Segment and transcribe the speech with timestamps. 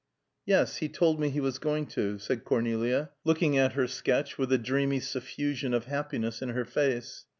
[0.47, 4.51] "Yes, he told me he was going to," said Cornelia, looking at her sketch, with
[4.51, 7.27] a dreamy suffusion of happiness in her face.